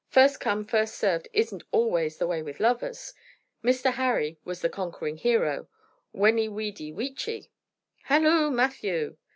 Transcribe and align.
"First 0.09 0.39
come 0.39 0.65
first 0.65 0.95
served 0.95 1.27
isn't 1.31 1.61
always 1.71 2.17
the 2.17 2.25
way 2.25 2.41
with 2.41 2.59
lovers. 2.59 3.13
Mr. 3.63 3.93
Harry 3.93 4.39
was 4.43 4.61
the 4.63 4.67
conquering 4.67 5.17
hero. 5.17 5.67
'Weni, 6.11 6.49
widi, 6.49 6.91
wici.'" 6.91 7.49
"Halloo, 8.05 8.49
Matthew!" 8.49 9.17